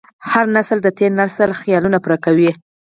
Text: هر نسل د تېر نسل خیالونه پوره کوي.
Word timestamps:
هر 0.31 0.45
نسل 0.55 0.77
د 0.83 0.87
تېر 0.97 1.11
نسل 1.19 1.49
خیالونه 1.61 1.97
پوره 2.03 2.17
کوي. 2.25 2.51